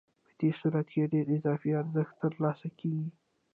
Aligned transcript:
په 0.25 0.31
دې 0.39 0.49
صورت 0.59 0.87
کې 0.93 1.11
ډېر 1.13 1.25
اضافي 1.37 1.69
ارزښت 1.81 2.15
ترلاسه 2.23 2.67
کېږي 2.79 3.09